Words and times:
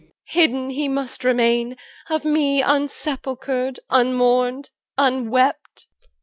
Hidden 0.29 0.71
he 0.71 0.87
must 0.87 1.23
remain, 1.23 1.77
Of 2.09 2.25
me 2.25 2.59
unsepulchred, 2.63 3.79
unmourned, 3.91 4.71
unwept. 4.97 5.85